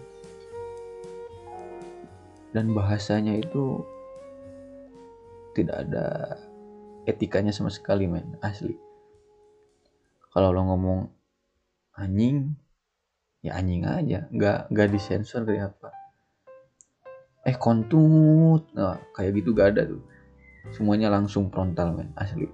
dan 2.50 2.74
bahasanya 2.74 3.38
itu 3.38 3.84
tidak 5.54 5.86
ada 5.86 6.06
etikanya 7.06 7.54
sama 7.54 7.70
sekali 7.70 8.06
men 8.06 8.38
asli. 8.42 8.74
Kalau 10.30 10.54
lo 10.54 10.62
ngomong 10.62 11.00
anjing 11.98 12.54
ya 13.40 13.56
anjing 13.56 13.84
aja. 13.88 14.28
Nggak 14.28 14.58
nggak 14.72 14.88
disensor 14.92 15.42
kayak 15.48 15.76
apa. 15.76 15.88
Eh 17.44 17.56
kontut. 17.56 18.68
Nah 18.76 19.00
kayak 19.16 19.40
gitu 19.40 19.56
gak 19.56 19.76
ada 19.76 19.88
tuh. 19.88 20.02
Semuanya 20.76 21.08
langsung 21.08 21.48
frontal 21.48 21.96
men 21.96 22.12
asli. 22.16 22.46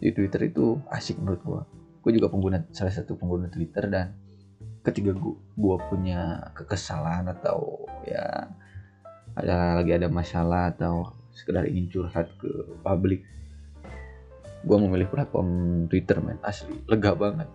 Di 0.00 0.10
Twitter 0.16 0.48
itu 0.48 0.80
asik 0.88 1.20
menurut 1.20 1.40
gua. 1.44 1.62
Gue 2.00 2.16
juga 2.16 2.32
pengguna 2.32 2.64
salah 2.72 2.88
satu 2.88 3.20
pengguna 3.20 3.52
Twitter 3.52 3.84
dan 3.92 4.16
ketika 4.80 5.12
gua, 5.12 5.36
gua 5.60 5.76
punya 5.92 6.40
kekesalan 6.56 7.28
atau 7.36 7.84
ya 8.08 8.48
ada 9.36 9.76
lagi 9.76 9.92
ada 9.92 10.08
masalah 10.08 10.72
atau 10.72 11.12
sekedar 11.36 11.68
ingin 11.68 11.92
curhat 11.92 12.32
ke 12.40 12.48
publik 12.80 13.22
gue 14.60 14.76
memilih 14.76 15.08
platform 15.08 15.48
Twitter 15.88 16.20
men 16.20 16.36
asli. 16.44 16.76
Lega 16.84 17.16
banget. 17.16 17.48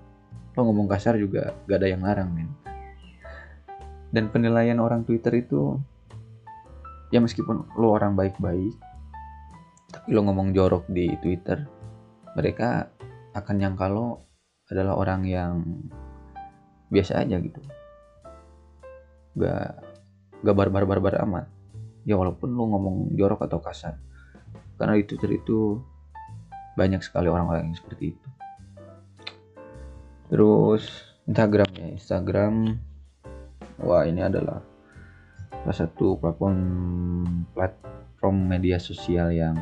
Lo 0.58 0.66
ngomong 0.66 0.90
kasar 0.90 1.18
juga 1.22 1.54
gak 1.70 1.78
ada 1.82 1.88
yang 1.90 2.02
larang 2.02 2.30
men 2.34 2.50
dan 4.16 4.32
penilaian 4.32 4.80
orang 4.80 5.04
Twitter 5.04 5.36
itu 5.36 5.76
ya 7.12 7.20
meskipun 7.20 7.68
lo 7.76 7.88
orang 7.92 8.16
baik-baik 8.16 8.72
tapi 9.92 10.08
lo 10.16 10.24
ngomong 10.24 10.56
jorok 10.56 10.88
di 10.88 11.12
Twitter 11.20 11.68
mereka 12.36 12.88
akan 13.36 13.56
nyangka 13.60 13.92
lo 13.92 14.24
adalah 14.72 14.96
orang 14.96 15.22
yang 15.28 15.54
biasa 16.90 17.22
aja 17.22 17.38
gitu. 17.38 17.60
Gak 19.38 19.84
gak 20.42 20.56
barbar-barbar 20.56 21.22
amat. 21.26 21.46
Ya 22.06 22.16
walaupun 22.16 22.54
lo 22.54 22.64
ngomong 22.70 22.96
jorok 23.18 23.46
atau 23.50 23.60
kasar. 23.62 23.98
Karena 24.80 25.00
di 25.00 25.06
Twitter 25.08 25.32
itu 25.36 25.80
banyak 26.76 27.02
sekali 27.02 27.32
orang-orang 27.32 27.72
yang 27.72 27.78
seperti 27.78 28.16
itu. 28.16 28.28
Terus 30.28 30.84
Instagram 31.30 31.70
ya 31.78 31.88
Instagram 31.96 32.54
wah 33.82 34.08
ini 34.08 34.24
adalah 34.24 34.64
salah 35.66 35.78
satu 35.82 36.16
platform 36.22 36.60
platform 37.58 38.38
media 38.46 38.78
sosial 38.78 39.34
yang 39.34 39.58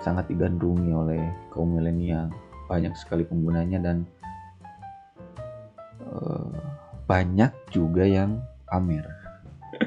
sangat 0.00 0.30
digandrungi 0.30 0.94
oleh 0.94 1.22
kaum 1.50 1.74
milenial. 1.74 2.30
Banyak 2.70 2.94
sekali 2.94 3.26
penggunanya 3.26 3.78
dan 3.82 4.06
uh, 6.06 6.56
banyak 7.10 7.52
juga 7.74 8.06
yang 8.06 8.38
pamer. 8.70 9.06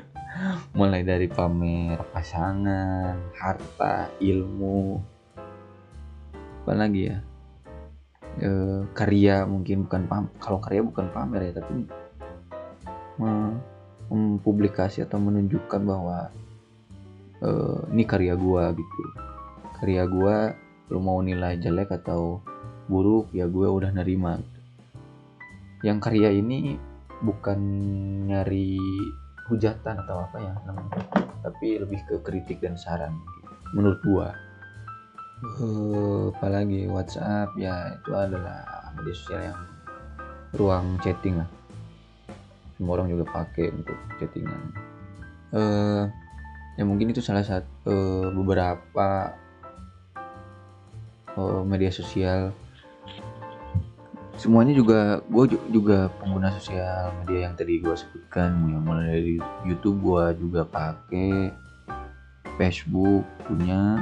Mulai 0.78 1.08
dari 1.08 1.32
pamer 1.32 2.00
pasangan 2.12 3.16
harta 3.36 4.12
ilmu 4.20 5.00
apa 6.60 6.86
lagi 6.86 7.10
ya? 7.10 7.18
E, 8.40 8.52
karya 8.94 9.44
mungkin 9.44 9.90
bukan 9.90 10.06
pam 10.06 10.24
kalau 10.38 10.62
karya 10.62 10.86
bukan 10.86 11.10
pamer 11.10 11.50
ya 11.50 11.60
tapi 11.60 11.90
mempublikasi 13.20 15.04
atau 15.04 15.20
menunjukkan 15.20 15.82
bahwa 15.84 16.32
e, 17.44 17.50
ini 17.94 18.04
karya 18.08 18.34
gua 18.40 18.72
gitu 18.74 19.04
karya 19.80 20.04
gua 20.08 20.56
lo 20.90 20.98
mau 20.98 21.22
nilai 21.22 21.62
jelek 21.62 21.94
atau 22.02 22.42
buruk 22.90 23.30
ya 23.38 23.46
gue 23.46 23.70
udah 23.70 23.94
nerima 23.94 24.42
gitu. 24.42 24.60
yang 25.86 26.02
karya 26.02 26.34
ini 26.34 26.82
bukan 27.22 27.62
nyari 28.26 28.82
hujatan 29.46 30.02
atau 30.06 30.26
apa 30.26 30.38
ya 30.42 30.54
namanya 30.66 31.06
tapi 31.46 31.78
lebih 31.78 32.02
ke 32.10 32.16
kritik 32.26 32.58
dan 32.66 32.74
saran 32.82 33.14
gitu. 33.14 33.40
menurut 33.78 34.02
gua 34.02 34.28
uh, 35.62 36.34
apalagi 36.34 36.90
WhatsApp 36.90 37.54
ya 37.54 37.94
itu 37.94 38.12
adalah 38.18 38.90
media 38.98 39.14
sosial 39.14 39.42
yang 39.54 39.60
ruang 40.58 40.98
chatting 41.06 41.38
lah 41.38 41.50
semua 42.80 42.96
orang 42.96 43.12
juga 43.12 43.28
pakai 43.28 43.76
untuk 43.76 43.98
chattingan 44.16 44.72
uh, 45.52 46.08
ya 46.80 46.84
mungkin 46.88 47.12
itu 47.12 47.20
salah 47.20 47.44
satu 47.44 47.92
uh, 47.92 48.28
beberapa 48.32 49.36
uh, 51.36 51.62
media 51.68 51.92
sosial 51.92 52.56
semuanya 54.40 54.72
juga 54.72 55.20
gue 55.28 55.60
juga 55.68 56.08
pengguna 56.24 56.56
sosial 56.56 57.12
media 57.20 57.52
yang 57.52 57.60
tadi 57.60 57.84
gue 57.84 57.92
sebutkan 57.92 58.56
ya 58.72 58.80
mulai 58.80 59.06
dari 59.12 59.36
YouTube 59.68 60.00
gue 60.00 60.24
juga 60.40 60.64
pakai 60.64 61.52
Facebook 62.56 63.28
punya 63.44 64.00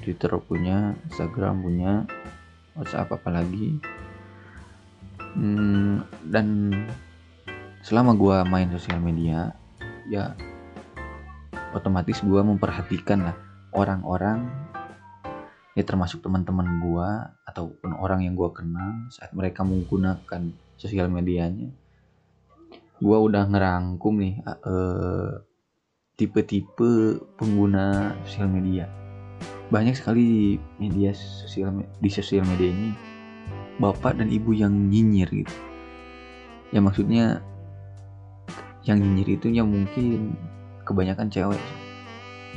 Twitter 0.00 0.32
punya, 0.40 0.96
Instagram 1.08 1.60
punya, 1.62 1.92
WhatsApp 2.74 3.12
apalagi. 3.12 3.78
Hmm, 5.36 6.02
dan 6.26 6.72
selama 7.80 8.12
gue 8.16 8.36
main 8.48 8.68
sosial 8.72 9.00
media, 9.00 9.56
ya 10.08 10.36
otomatis 11.72 12.20
gue 12.20 12.42
memperhatikan 12.42 13.30
lah 13.30 13.36
orang-orang 13.70 14.50
ya 15.78 15.86
termasuk 15.86 16.20
teman-teman 16.20 16.66
gue 16.82 17.08
ataupun 17.46 17.94
orang 18.02 18.26
yang 18.26 18.34
gue 18.34 18.50
kenal 18.50 19.06
saat 19.08 19.30
mereka 19.32 19.62
menggunakan 19.62 20.50
sosial 20.74 21.06
medianya. 21.06 21.70
Gue 23.00 23.16
udah 23.16 23.48
ngerangkum 23.48 24.14
nih 24.20 24.34
uh, 24.44 25.40
tipe-tipe 26.18 27.22
pengguna 27.38 28.12
sosial 28.26 28.50
media. 28.50 28.90
Banyak 29.70 29.94
sekali 29.96 30.20
di 30.20 30.42
media 30.82 31.14
sosial 31.14 31.80
di 32.02 32.10
sosial 32.10 32.44
media 32.44 32.68
ini 32.68 32.90
bapak 33.80 34.20
dan 34.20 34.28
ibu 34.28 34.52
yang 34.52 34.74
nyinyir 34.90 35.30
gitu. 35.32 35.54
Ya 36.74 36.84
maksudnya 36.84 37.40
yang 38.88 38.98
nyinyir 39.00 39.36
itu 39.36 39.46
ya 39.52 39.64
mungkin 39.64 40.36
kebanyakan 40.88 41.28
cewek. 41.28 41.62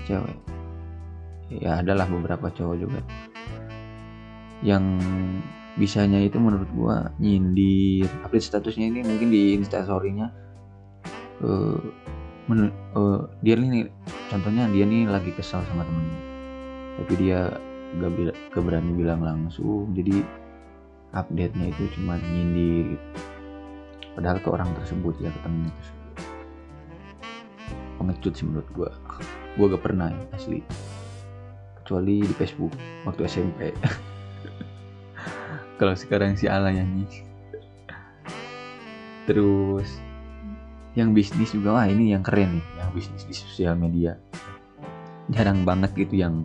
Cewek. 0.08 0.38
Ya 1.52 1.84
adalah 1.84 2.08
beberapa 2.08 2.50
cowok 2.50 2.76
juga. 2.80 3.00
Yang 4.64 4.84
bisanya 5.76 6.24
itu 6.24 6.40
menurut 6.40 6.70
gua 6.72 7.12
nyindir. 7.20 8.08
Update 8.24 8.48
statusnya 8.48 8.88
ini 8.88 9.04
mungkin 9.04 9.30
di 9.30 9.58
instastorynya 9.60 10.32
uh, 11.44 11.78
uh, 12.96 13.20
dia 13.44 13.60
nih 13.60 13.92
contohnya 14.32 14.72
dia 14.72 14.88
nih 14.88 15.12
lagi 15.12 15.36
kesal 15.36 15.62
sama 15.68 15.84
temennya. 15.84 16.22
Tapi 16.94 17.14
dia 17.18 17.40
gak, 17.98 18.12
bila, 18.14 18.32
gak 18.54 18.64
bilang 18.96 19.22
langsung. 19.22 19.92
Jadi 19.92 20.24
update 21.14 21.54
nya 21.60 21.68
itu 21.70 21.84
cuma 22.00 22.18
nyindir. 22.18 22.96
Gitu. 22.96 23.08
padahal 24.14 24.38
ke 24.46 24.50
orang 24.54 24.70
tersebut 24.78 25.18
ya 25.26 25.34
ke 25.34 25.40
temen 25.42 25.66
tersebut 25.74 26.03
pengecut 28.04 28.36
sih 28.36 28.44
menurut 28.44 28.68
gue 28.76 28.90
gue 29.56 29.66
gak 29.72 29.84
pernah 29.84 30.12
ya 30.12 30.24
asli. 30.36 30.60
Kecuali 31.84 32.24
di 32.24 32.34
Facebook 32.36 32.72
waktu 33.08 33.28
SMP 33.28 33.72
kalau 35.80 35.96
sekarang 35.96 36.36
si 36.36 36.52
Ala 36.52 36.72
nyanyi 36.72 37.08
terus 39.24 39.88
yang 41.00 41.16
bisnis 41.16 41.56
juga 41.56 41.80
wah 41.80 41.88
ini 41.88 42.12
yang 42.12 42.22
keren 42.22 42.60
nih 42.60 42.66
yang 42.78 42.92
bisnis 42.92 43.24
di 43.24 43.34
sosial 43.34 43.80
media. 43.80 44.20
Jarang 45.32 45.64
banget 45.64 45.96
gitu 45.96 46.20
yang 46.20 46.44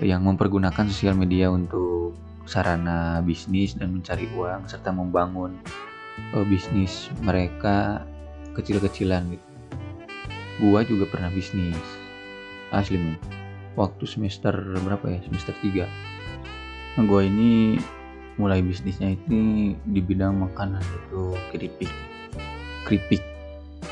yang 0.00 0.24
mempergunakan 0.24 0.88
sosial 0.88 1.18
media 1.18 1.52
untuk 1.52 2.16
sarana 2.48 3.20
bisnis 3.20 3.76
dan 3.76 3.92
mencari 3.92 4.26
uang 4.32 4.64
serta 4.64 4.90
membangun 4.90 5.60
uh, 6.32 6.44
bisnis 6.48 7.12
mereka 7.20 8.00
kecil-kecilan 8.56 9.36
gitu. 9.36 9.49
Gua 10.60 10.84
juga 10.84 11.08
pernah 11.08 11.32
bisnis 11.32 11.80
asli 12.70 13.00
men. 13.00 13.16
Waktu 13.74 14.04
semester 14.04 14.52
berapa 14.84 15.02
ya? 15.08 15.18
Semester 15.24 15.56
3. 15.64 15.88
Nah, 16.98 17.04
gua 17.08 17.24
ini 17.24 17.80
mulai 18.36 18.60
bisnisnya 18.60 19.16
ini 19.16 19.74
di 19.88 20.00
bidang 20.04 20.36
makanan 20.36 20.84
itu 20.84 21.34
keripik. 21.50 21.90
Keripik. 22.84 23.24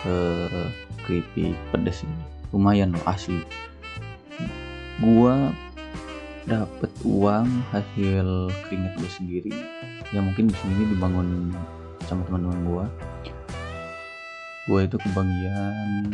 Uh, 0.05 0.69
keripik 1.09 1.57
pedas 1.73 2.05
ini. 2.05 2.19
Lumayan 2.53 2.93
loh 2.93 3.05
asli. 3.09 3.41
Gua 5.01 5.51
dapat 6.49 6.91
uang 7.05 7.49
hasil 7.77 8.49
keringet 8.65 8.93
gue 8.97 9.11
sendiri 9.13 9.53
ya 10.17 10.25
mungkin 10.25 10.49
di 10.49 10.57
sini 10.57 10.97
dibangun 10.97 11.53
sama 12.09 12.25
teman-teman 12.25 12.61
gue 12.65 12.85
gue 14.69 14.81
itu 14.85 15.01
kebagian 15.01 16.13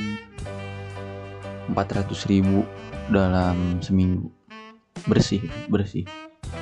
400 1.75 2.31
ribu 2.31 2.63
dalam 3.11 3.83
seminggu. 3.83 4.31
Bersih 5.11 5.43
bersih. 5.67 6.07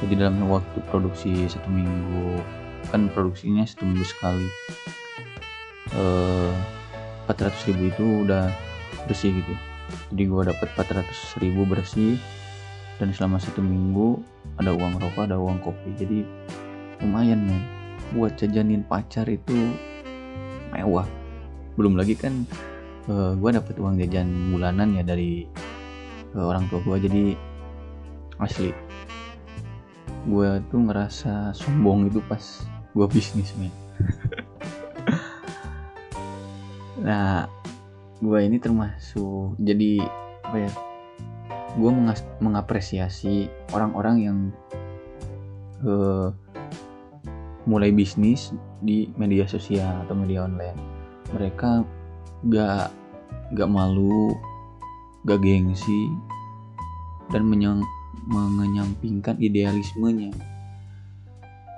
Jadi 0.00 0.18
dalam 0.18 0.40
waktu 0.48 0.81
produksi 0.88 1.46
satu 1.46 1.68
minggu 1.68 2.40
kan 2.88 3.12
produksinya 3.12 3.62
satu 3.68 3.85
minggu 3.85 4.09
sekali. 4.09 4.48
Eh, 5.92 6.52
400 7.28 7.68
ribu 7.68 7.83
itu 7.92 8.05
udah 8.24 8.48
bersih 9.05 9.37
gitu. 9.37 9.55
Jadi 10.16 10.22
gue 10.33 10.42
dapat 10.48 10.68
400 10.72 11.44
ribu 11.44 11.68
bersih 11.68 12.16
dan 12.96 13.12
selama 13.12 13.37
satu 13.37 13.61
minggu 13.61 14.16
ada 14.57 14.72
uang 14.72 14.96
rokok 14.96 15.28
ada 15.28 15.37
uang 15.37 15.61
kopi. 15.61 15.92
Jadi 16.00 16.24
lumayan 17.05 17.44
men. 17.44 17.62
Buat 18.16 18.40
jajanin 18.40 18.81
pacar 18.88 19.28
itu 19.28 19.76
mewah 20.72 21.05
belum 21.77 21.97
lagi 21.97 22.15
kan 22.19 22.45
uh, 23.09 23.33
gue 23.37 23.51
dapet 23.53 23.81
uang 23.81 23.97
jajan 23.99 24.53
bulanan 24.53 24.97
ya 24.97 25.03
dari 25.03 25.49
uh, 26.37 26.45
orang 26.47 26.69
tua 26.69 26.85
gue 26.85 26.97
jadi 27.09 27.25
asli 28.43 28.71
gue 30.23 30.49
tuh 30.71 30.81
ngerasa 30.87 31.51
sombong 31.51 32.07
itu 32.07 32.23
pas 32.31 32.43
gue 32.95 33.07
bisnis 33.11 33.51
men. 33.59 33.73
Nah 37.03 37.51
gue 38.23 38.39
ini 38.47 38.63
termasuk 38.63 39.59
jadi 39.59 40.07
apa 40.47 40.57
ya 40.63 40.71
gue 41.75 41.91
mengapresiasi 42.39 43.51
orang-orang 43.75 44.17
yang 44.23 44.39
uh, 45.83 46.31
mulai 47.67 47.91
bisnis 47.91 48.55
di 48.79 49.11
media 49.19 49.51
sosial 49.51 50.07
atau 50.07 50.15
media 50.15 50.47
online 50.47 50.91
mereka 51.33 51.85
gak 52.49 52.92
gak 53.53 53.71
malu 53.71 54.33
gak 55.25 55.40
gengsi 55.40 56.11
dan 57.31 57.49
menyang, 57.49 57.81
mengenyampingkan 58.29 59.40
idealismenya. 59.40 60.33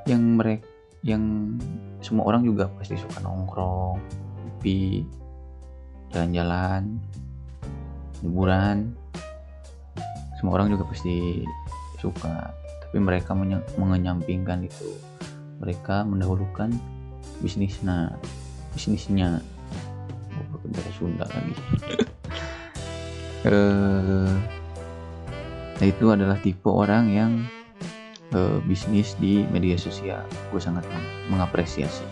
Yang 0.04 0.22
mereka 0.22 0.66
yang 1.04 1.56
semua 2.00 2.24
orang 2.32 2.48
juga 2.48 2.64
pasti 2.80 2.96
suka 2.96 3.20
nongkrong 3.20 4.00
tapi 4.56 5.04
jalan-jalan 6.08 6.96
liburan 8.24 8.96
semua 10.40 10.56
orang 10.56 10.72
juga 10.72 10.88
pasti 10.88 11.44
suka 12.00 12.48
tapi 12.88 12.96
mereka 13.00 13.36
mengenyampingkan 13.76 14.64
itu. 14.64 14.96
Mereka 15.60 16.06
mendahulukan 16.06 16.72
bisnis. 17.42 17.80
Nah 17.84 18.12
bisnisnya. 18.74 19.40
Oh, 20.52 20.60
dari 20.68 20.92
Sunda 20.98 21.24
lagi. 21.30 21.54
Eh 23.44 24.32
nah 25.74 25.84
itu 25.84 26.08
adalah 26.08 26.40
tipe 26.40 26.64
orang 26.64 27.12
yang 27.12 27.32
uh, 28.32 28.56
bisnis 28.64 29.12
di 29.20 29.44
media 29.52 29.76
sosial. 29.76 30.24
Gue 30.48 30.64
sangat 30.64 30.88
mengapresiasi. 31.28 32.08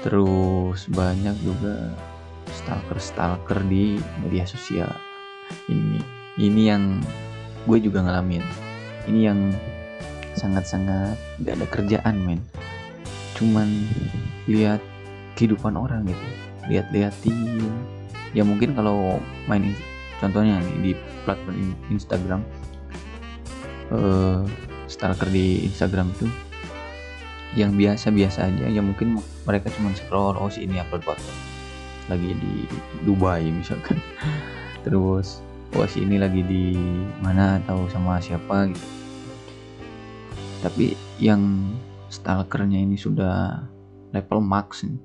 Terus 0.00 0.88
banyak 0.88 1.36
juga 1.44 1.92
stalker-stalker 2.48 3.60
di 3.68 4.00
media 4.24 4.48
sosial. 4.48 4.88
Ini 5.68 6.00
ini 6.40 6.62
yang 6.72 7.04
gue 7.68 7.76
juga 7.76 8.08
ngalamin. 8.08 8.40
Ini 9.12 9.20
yang 9.20 9.52
sangat-sangat 10.32 11.20
gak 11.44 11.60
ada 11.60 11.66
kerjaan 11.68 12.16
men 12.24 12.40
cuman 13.42 13.68
lihat 14.46 14.78
kehidupan 15.34 15.74
orang 15.74 16.06
gitu. 16.06 16.26
Lihat-liatin 16.70 17.58
ya 18.32 18.46
mungkin 18.46 18.78
kalau 18.78 19.18
main 19.50 19.74
contohnya 20.22 20.62
nih 20.62 20.78
di 20.78 20.92
platform 21.26 21.74
Instagram 21.90 22.40
uh, 23.90 24.46
stalker 24.86 25.26
di 25.26 25.66
Instagram 25.66 26.14
itu 26.14 26.30
yang 27.58 27.74
biasa-biasa 27.74 28.46
aja. 28.46 28.70
Ya 28.70 28.80
mungkin 28.80 29.18
mereka 29.42 29.74
cuma 29.74 29.90
scroll 29.98 30.38
oh 30.38 30.48
si 30.48 30.64
ini 30.64 30.78
upload 30.78 31.02
foto 31.02 31.32
lagi 32.06 32.38
di 32.38 32.54
Dubai 33.02 33.50
misalkan. 33.50 33.98
Terus 34.86 35.42
oh 35.74 35.88
si 35.90 36.06
ini 36.06 36.22
lagi 36.22 36.46
di 36.46 36.78
mana 37.18 37.58
atau 37.58 37.90
sama 37.90 38.22
siapa 38.22 38.70
gitu. 38.70 38.86
Tapi 40.62 40.94
yang 41.18 41.42
stalkernya 42.12 42.76
ini 42.76 43.00
sudah 43.00 43.64
level 44.12 44.44
max 44.44 44.84
nih. 44.84 45.00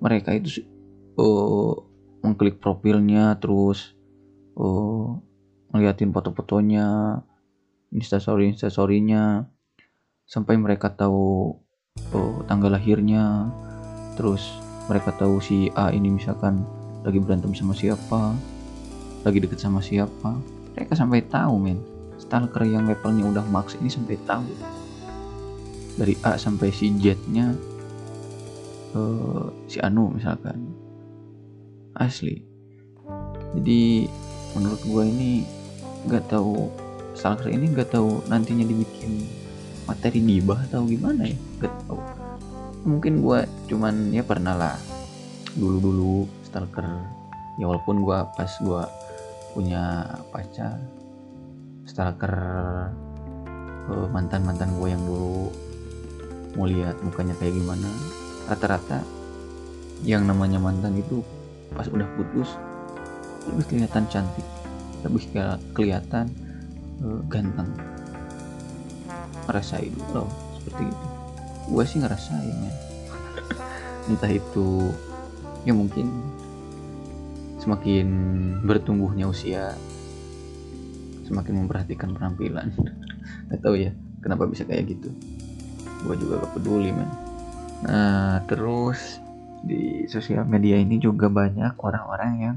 mereka 0.00 0.32
itu 0.32 0.64
oh, 1.20 1.84
mengklik 2.24 2.56
profilnya 2.56 3.36
terus 3.36 3.92
oh, 4.56 5.20
ngeliatin 5.70 6.10
foto-fotonya 6.10 7.20
instastory 7.92 8.48
instastorynya 8.48 9.44
sampai 10.24 10.56
mereka 10.56 10.88
tahu 10.88 11.60
oh, 12.16 12.36
tanggal 12.48 12.72
lahirnya 12.72 13.52
terus 14.16 14.48
mereka 14.88 15.12
tahu 15.14 15.38
si 15.38 15.68
A 15.76 15.92
ini 15.92 16.08
misalkan 16.08 16.64
lagi 17.04 17.20
berantem 17.20 17.52
sama 17.52 17.76
siapa 17.76 18.32
lagi 19.22 19.38
deket 19.38 19.58
sama 19.62 19.78
siapa. 19.78 20.34
Mereka 20.74 20.98
sampai 20.98 21.22
tahu 21.26 21.54
men. 21.58 21.78
Stalker 22.18 22.66
yang 22.66 22.86
levelnya 22.86 23.26
udah 23.26 23.44
max 23.50 23.74
ini 23.78 23.90
sampai 23.90 24.18
tahu 24.26 24.46
dari 25.96 26.16
A 26.24 26.40
sampai 26.40 26.72
si 26.72 26.88
Z 26.98 27.16
nya 27.28 27.52
uh, 28.96 29.48
si 29.68 29.78
Anu 29.80 30.12
misalkan. 30.12 30.72
Asli. 31.92 32.40
Jadi 33.52 34.08
menurut 34.56 34.80
gue 34.80 35.04
ini 35.04 35.30
nggak 36.08 36.32
tahu 36.32 36.72
stalker 37.12 37.52
ini 37.52 37.68
nggak 37.68 37.92
tahu 37.92 38.24
nantinya 38.32 38.64
dibikin 38.64 39.28
materi 39.84 40.24
gibah 40.24 40.56
atau 40.70 40.88
gimana 40.88 41.28
ya? 41.28 41.36
Gak 41.60 41.74
tahu. 41.84 42.00
Mungkin 42.88 43.20
gue 43.20 43.38
cuman 43.68 44.08
ya 44.08 44.24
pernah 44.24 44.56
lah. 44.56 44.76
Dulu 45.52 45.76
dulu 45.84 46.14
stalker 46.48 46.88
ya 47.60 47.68
walaupun 47.68 48.00
gue 48.00 48.18
pas 48.32 48.52
gue 48.64 48.82
punya 49.52 50.08
pacar 50.32 50.80
stalker 51.84 52.34
uh, 53.92 54.08
mantan 54.08 54.48
mantan 54.48 54.72
gue 54.80 54.88
yang 54.88 55.04
dulu 55.04 55.52
mau 56.56 56.68
lihat 56.68 57.00
mukanya 57.00 57.34
kayak 57.40 57.56
gimana. 57.56 57.88
Rata-rata 58.48 59.00
yang 60.02 60.26
namanya 60.26 60.58
mantan 60.58 60.98
itu 60.98 61.22
pas 61.72 61.88
udah 61.88 62.04
putus 62.18 62.58
lebih 63.48 63.64
kelihatan 63.70 64.04
cantik 64.10 64.46
lebih 65.02 65.22
kelihatan 65.74 66.30
uh, 67.02 67.20
ganteng. 67.26 67.70
Ngerasain 69.50 69.94
loh 70.14 70.30
seperti 70.58 70.86
itu. 70.86 71.06
Gue 71.72 71.84
sih 71.86 71.98
ngerasain 72.02 72.56
ya 72.58 72.74
entah 74.10 74.30
itu 74.30 74.90
ya 75.62 75.74
mungkin 75.74 76.10
semakin 77.62 78.06
bertumbuhnya 78.66 79.30
usia 79.30 79.74
semakin 81.26 81.66
memperhatikan 81.66 82.14
penampilan. 82.14 82.74
Gak 83.50 83.60
tahu 83.62 83.78
ya 83.78 83.94
kenapa 84.22 84.46
bisa 84.46 84.62
kayak 84.62 84.94
gitu 84.94 85.10
gue 86.02 86.14
juga 86.18 86.42
gak 86.42 86.52
peduli 86.58 86.90
man 86.90 87.10
nah 87.82 88.42
terus 88.46 89.22
di 89.62 90.10
sosial 90.10 90.42
media 90.42 90.74
ini 90.74 90.98
juga 90.98 91.30
banyak 91.30 91.78
orang-orang 91.78 92.32
yang 92.42 92.56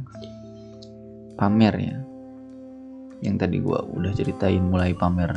pamer 1.38 1.76
ya. 1.78 1.98
Yang 3.22 3.36
tadi 3.46 3.58
gue 3.62 3.80
udah 3.80 4.12
ceritain 4.16 4.64
mulai 4.66 4.98
pamer 4.98 5.32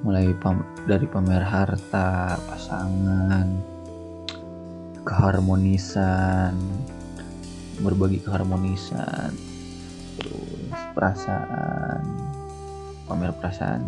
mulai 0.00 0.32
pam 0.40 0.64
dari 0.88 1.04
pamer 1.04 1.44
harta 1.44 2.40
pasangan 2.48 3.52
keharmonisan 5.04 6.56
berbagi 7.84 8.24
keharmonisan 8.24 9.36
terus 10.16 10.80
perasaan 10.96 12.00
pamer 13.04 13.30
perasaan. 13.36 13.84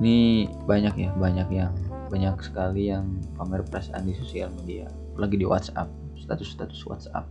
Ini 0.00 0.48
banyak 0.68 0.94
ya 0.96 1.10
banyak 1.16 1.48
yang 1.52 1.72
banyak 2.10 2.34
sekali 2.42 2.90
yang 2.90 3.22
pamer 3.38 3.62
perasaan 3.62 4.02
di 4.02 4.18
sosial 4.18 4.50
media. 4.58 4.90
Lagi 5.14 5.38
di 5.38 5.46
WhatsApp 5.46 5.86
status-status 6.18 6.82
WhatsApp. 6.90 7.30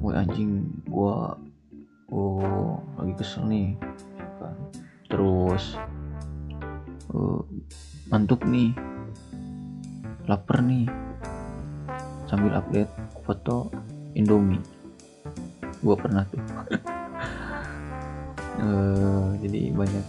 Gue 0.00 0.12
anjing 0.16 0.64
gue 0.88 1.16
oh 2.12 2.80
lagi 2.96 3.14
kesel 3.20 3.46
nih 3.48 3.72
terus 5.12 5.76
uh, 7.12 7.44
nih 8.48 8.72
lapar 10.24 10.64
nih. 10.64 10.88
Sambil 12.24 12.56
update 12.56 12.88
foto 13.28 13.68
Indomie. 14.16 14.64
Gue 15.84 15.96
pernah 16.00 16.24
tuh. 16.32 16.40
Uh, 18.56 19.36
jadi 19.44 19.68
banyak 19.76 20.06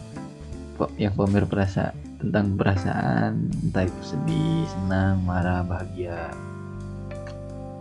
yang 0.97 1.13
pamer 1.13 1.45
perasa 1.45 1.91
tentang 2.23 2.55
perasaan 2.55 3.51
entah 3.67 3.83
itu 3.83 4.01
sedih 4.15 4.63
senang 4.71 5.19
marah 5.27 5.59
bahagia. 5.67 6.31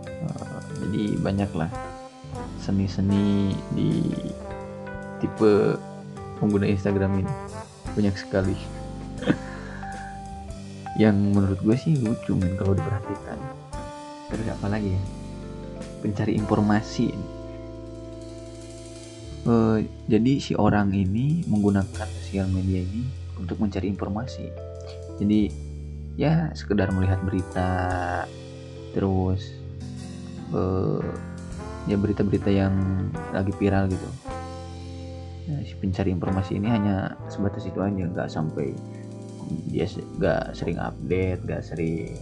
Uh, 0.03 0.59
jadi 0.83 1.15
banyaklah 1.23 1.71
seni-seni 2.59 3.55
di 3.71 4.03
tipe 5.23 5.79
pengguna 6.43 6.67
Instagram 6.67 7.23
ini. 7.23 7.33
Banyak 7.95 8.15
sekali. 8.19 8.57
Yang 11.01 11.15
menurut 11.31 11.59
gue 11.63 11.77
sih 11.79 11.95
lucu 12.03 12.35
men 12.35 12.59
kalau 12.59 12.75
diperhatikan. 12.75 13.39
Terus 14.27 14.47
apa 14.51 14.67
lagi 14.67 14.91
ya? 14.91 15.03
Pencari 16.03 16.35
informasi. 16.35 17.15
Uh, 19.47 19.79
jadi 20.07 20.39
si 20.39 20.51
orang 20.55 20.91
ini 20.91 21.47
menggunakan 21.47 22.07
sosial 22.19 22.47
media 22.51 22.83
ini 22.83 23.22
untuk 23.39 23.57
mencari 23.61 23.89
informasi. 23.89 24.45
Jadi 25.21 25.49
ya 26.13 26.53
sekedar 26.53 26.93
melihat 26.93 27.17
berita 27.25 27.69
terus 28.93 29.41
ya 31.89 31.97
berita-berita 31.97 32.49
yang 32.53 32.73
lagi 33.33 33.51
viral 33.57 33.89
gitu. 33.89 34.09
Nah, 35.43 35.59
si 35.67 35.75
pencari 35.75 36.15
informasi 36.15 36.55
ini 36.55 36.71
hanya 36.71 37.19
sebatas 37.27 37.67
itu 37.67 37.81
aja 37.83 38.07
nggak 38.07 38.29
sampai 38.31 38.71
dia 39.67 39.83
nggak 39.91 40.55
sering 40.55 40.79
update 40.79 41.43
nggak 41.43 41.59
sering 41.65 42.15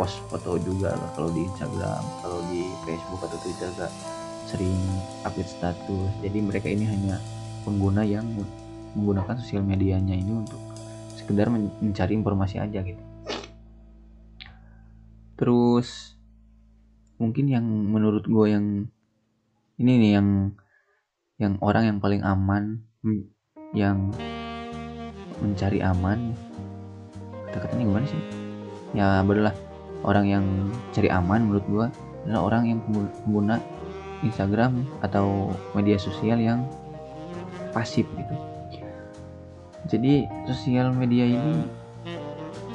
post 0.00 0.16
foto 0.32 0.56
juga 0.62 0.96
kalau 1.12 1.28
di 1.34 1.44
Instagram 1.44 2.02
kalau 2.24 2.40
di 2.48 2.64
Facebook 2.88 3.20
atau 3.28 3.38
Twitter 3.44 3.68
gak 3.76 3.92
sering 4.46 4.78
update 5.26 5.50
status. 5.50 6.10
Jadi 6.22 6.38
mereka 6.38 6.70
ini 6.70 6.86
hanya 6.86 7.18
pengguna 7.66 8.06
yang 8.06 8.24
menggunakan 8.96 9.36
sosial 9.36 9.60
medianya 9.60 10.16
ini 10.16 10.32
untuk 10.32 10.58
sekedar 11.12 11.52
mencari 11.52 12.16
informasi 12.16 12.56
aja 12.56 12.80
gitu. 12.80 13.02
Terus 15.36 16.16
mungkin 17.20 17.52
yang 17.52 17.64
menurut 17.64 18.24
gue 18.24 18.46
yang 18.48 18.88
ini 19.76 19.92
nih 20.00 20.12
yang 20.16 20.28
yang 21.36 21.54
orang 21.60 21.84
yang 21.84 21.98
paling 22.00 22.24
aman 22.24 22.80
yang 23.76 24.08
mencari 25.44 25.84
aman 25.84 26.32
kata-katanya 27.52 27.84
gimana 27.84 28.06
sih? 28.08 28.22
Ya 28.96 29.20
berulah 29.20 29.52
orang 30.08 30.24
yang 30.24 30.44
cari 30.96 31.12
aman 31.12 31.44
menurut 31.44 31.66
gue 31.68 31.86
adalah 32.24 32.42
orang 32.48 32.62
yang 32.72 32.78
pengguna 32.88 33.60
Instagram 34.24 34.88
atau 35.04 35.52
media 35.76 36.00
sosial 36.00 36.40
yang 36.40 36.64
pasif 37.76 38.08
gitu 38.16 38.55
jadi 39.86 40.26
sosial 40.50 40.90
media 40.90 41.22
ini 41.22 41.62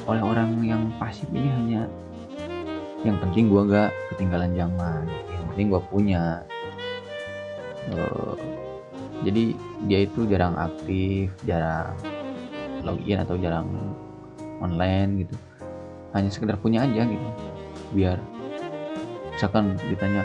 oleh 0.07 0.23
orang 0.23 0.63
yang 0.63 0.89
pasif 0.95 1.27
ini 1.35 1.51
hanya 1.51 1.81
yang 3.03 3.19
penting 3.19 3.51
gue 3.51 3.61
gak 3.67 3.91
ketinggalan 4.13 4.55
zaman 4.55 5.03
yang 5.09 5.43
penting 5.53 5.67
gue 5.73 5.81
punya. 5.91 6.23
Uh, 7.91 8.37
jadi 9.25 9.53
dia 9.89 9.99
itu 10.05 10.25
jarang 10.29 10.53
aktif 10.57 11.33
jarang 11.43 11.93
login 12.81 13.19
atau 13.21 13.35
jarang 13.37 13.67
online 14.63 15.27
gitu. 15.27 15.35
Hanya 16.15 16.29
sekedar 16.31 16.55
punya 16.59 16.87
aja 16.87 17.07
gitu 17.07 17.27
biar 17.91 18.23
misalkan 19.35 19.75
ditanya 19.91 20.23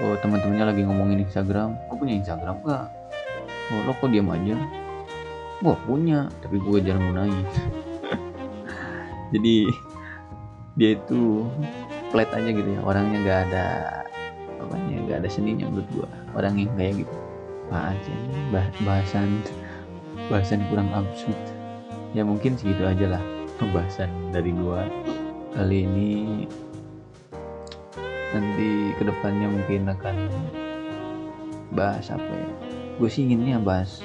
oh 0.00 0.16
teman-temannya 0.24 0.64
lagi 0.64 0.82
ngomongin 0.88 1.28
Instagram 1.28 1.76
kok 1.92 1.96
punya 2.00 2.14
Instagram? 2.16 2.56
Gak 2.64 2.88
oh 3.74 3.80
lo 3.84 3.92
kok 3.96 4.08
diam 4.08 4.32
aja 4.32 4.83
gue 5.64 5.76
punya 5.88 6.28
tapi 6.44 6.60
gue 6.60 6.78
jarang 6.84 7.08
gunain. 7.08 7.44
Jadi 9.32 9.64
dia 10.76 10.98
itu 10.98 11.48
flat 12.12 12.28
aja 12.36 12.50
gitu 12.52 12.68
ya. 12.68 12.80
Orangnya 12.84 13.18
nggak 13.24 13.40
ada 13.50 13.66
apanya 14.60 14.96
nggak 15.08 15.18
ada 15.24 15.28
seninya 15.32 15.66
menurut 15.72 15.88
gua. 15.96 16.10
Orang 16.36 16.60
yang 16.60 16.70
kayak 16.76 17.06
gitu. 17.06 17.16
Apaan 17.72 17.96
sih 18.04 18.16
bah 18.52 18.66
bahasan 18.84 19.40
bahasan 20.28 20.60
kurang 20.68 20.92
absurd. 20.92 21.38
Ya 22.12 22.22
mungkin 22.22 22.60
segitu 22.60 22.84
aja 22.84 23.16
lah 23.18 23.22
pembahasan 23.56 24.10
dari 24.34 24.52
gua. 24.52 24.84
Kali 25.54 25.86
ini 25.86 26.10
nanti 28.34 28.90
ke 28.98 29.02
depannya 29.06 29.46
mungkin 29.46 29.86
akan 29.88 30.16
bahas 31.70 32.10
apa 32.10 32.26
ya? 32.26 32.50
Gue 32.98 33.10
sih 33.10 33.26
inginnya 33.26 33.62
bahas 33.62 34.02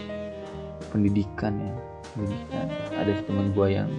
pendidikan 0.89 1.53
ya. 1.57 1.73
Pendidikan. 2.13 2.65
Ada 2.97 3.11
teman 3.25 3.53
gue 3.53 3.67
yang 3.69 3.89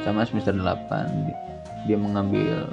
sama 0.00 0.24
semester 0.24 0.56
8 0.56 1.86
dia 1.88 1.96
mengambil 1.98 2.70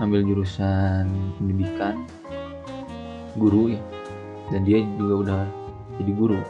ambil 0.00 0.24
jurusan 0.24 1.10
pendidikan 1.36 2.06
guru 3.36 3.76
ya. 3.76 3.82
Dan 4.50 4.66
dia 4.66 4.82
juga 4.98 5.14
udah 5.26 5.40
jadi 6.02 6.12
guru. 6.16 6.40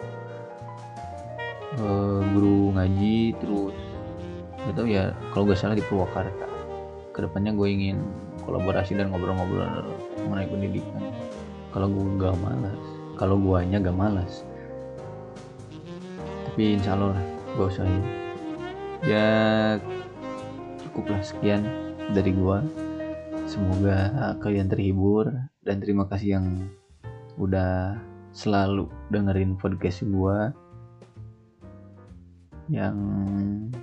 E, 1.77 1.85
guru 2.37 2.73
ngaji 2.77 3.37
terus. 3.41 3.77
Gak 4.61 4.75
tau 4.77 4.87
ya 4.87 5.13
kalau 5.33 5.49
gak 5.49 5.59
salah 5.61 5.77
di 5.77 5.85
Purwakarta. 5.85 6.47
Ke 7.11 7.27
depannya 7.27 7.53
gue 7.53 7.69
ingin 7.69 8.01
kolaborasi 8.47 8.97
dan 8.97 9.13
ngobrol-ngobrol 9.13 9.93
mengenai 10.25 10.49
pendidikan. 10.49 11.03
Kalau 11.75 11.87
gue 11.91 12.07
gak 12.17 12.37
malas 12.41 13.01
kalau 13.21 13.37
guanya 13.37 13.77
gak 13.77 13.93
malas 14.01 14.49
tapi 16.61 16.77
insya 16.77 16.93
Allah 16.93 17.17
gue 17.57 17.67
usahain. 17.73 18.05
Ya 19.09 19.25
cukuplah 20.85 21.25
sekian 21.25 21.65
dari 22.13 22.37
gua. 22.37 22.61
Semoga 23.49 24.37
kalian 24.45 24.69
terhibur 24.69 25.33
dan 25.65 25.81
terima 25.81 26.05
kasih 26.05 26.37
yang 26.37 26.69
udah 27.41 27.97
selalu 28.37 28.93
dengerin 29.09 29.57
podcast 29.57 30.05
gua. 30.05 30.53
Yang 32.69 32.97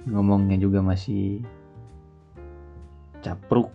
ngomongnya 0.06 0.62
juga 0.62 0.86
masih 0.86 1.42
capruk. 3.26 3.74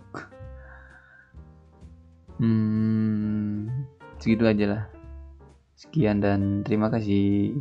Hmm 2.39 3.67
segitu 4.15 4.47
aja 4.47 4.65
lah. 4.71 4.83
Sekian 5.75 6.23
dan 6.23 6.63
terima 6.63 6.87
kasih 6.87 7.51